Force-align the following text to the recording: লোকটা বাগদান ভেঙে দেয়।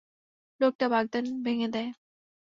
লোকটা 0.61 0.85
বাগদান 0.89 1.25
ভেঙে 1.43 1.67
দেয়। 1.73 1.89